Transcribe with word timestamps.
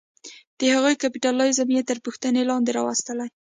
د 0.57 0.59
هغوی 0.73 0.95
کیپیټالیزم 1.01 1.67
یې 1.75 1.81
تر 1.89 1.97
پوښتنې 2.05 2.41
لاندې 2.49 2.71
راوستلې. 2.77 3.27